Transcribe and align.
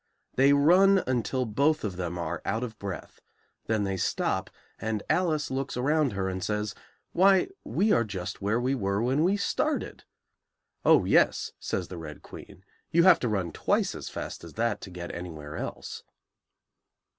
They 0.33 0.51
run 0.51 1.03
until 1.05 1.45
both 1.45 1.83
of 1.83 1.95
them 1.95 2.17
are 2.17 2.41
out 2.43 2.63
of 2.63 2.79
breath; 2.79 3.21
then 3.67 3.83
they 3.83 3.97
stop, 3.97 4.49
and 4.79 5.03
Alice 5.11 5.51
looks 5.51 5.77
around 5.77 6.13
her 6.13 6.27
and 6.27 6.43
says, 6.43 6.73
"Why, 7.11 7.49
we 7.63 7.91
are 7.91 8.03
just 8.03 8.41
where 8.41 8.59
we 8.59 8.73
were 8.73 8.99
when 9.03 9.23
we 9.23 9.37
started!" 9.37 10.05
"Oh, 10.83 11.05
yes," 11.05 11.51
says 11.59 11.89
the 11.89 11.99
Red 11.99 12.23
Queen; 12.23 12.65
"you 12.89 13.03
have 13.03 13.19
to 13.19 13.29
run 13.29 13.51
twice 13.51 13.93
as 13.93 14.09
fast 14.09 14.43
as 14.43 14.53
that 14.53 14.81
to 14.81 14.89
get 14.89 15.13
anywhere 15.13 15.55
else." 15.55 16.01